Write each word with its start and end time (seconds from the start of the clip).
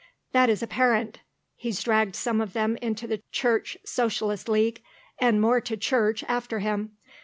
"That 0.31 0.49
is 0.49 0.63
apparent. 0.63 1.19
He's 1.55 1.83
dragged 1.83 2.15
some 2.15 2.41
of 2.41 2.53
them 2.53 2.75
into 2.81 3.05
the 3.05 3.21
Church 3.31 3.77
Socialist 3.85 4.49
League, 4.49 4.81
and 5.19 5.39
more 5.39 5.61
to 5.61 5.77
church 5.77 6.23
after 6.27 6.57
him. 6.57 6.97